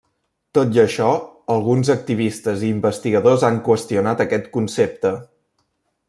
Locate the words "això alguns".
0.83-1.91